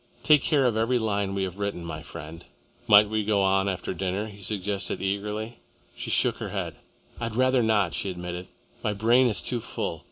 Take 0.23 0.41
care 0.41 0.65
of 0.65 0.75
every 0.75 0.97
line 0.97 1.35
we 1.35 1.43
have 1.43 1.59
written, 1.59 1.85
my 1.85 2.01
friend." 2.01 2.43
"We 2.87 2.91
might 3.03 3.27
go 3.27 3.43
on 3.43 3.69
after 3.69 3.93
dinner," 3.93 4.25
he 4.25 4.41
suggested 4.41 4.99
eagerly. 4.99 5.59
She 5.95 6.09
shook 6.09 6.37
her 6.37 6.49
head. 6.49 6.73
"I'd 7.19 7.35
rather 7.35 7.61
not," 7.61 7.93
she 7.93 8.09
admitted. 8.09 8.47
"My 8.83 8.93
brain 8.93 9.27
is 9.27 9.43
too 9.43 9.59
full. 9.61 9.99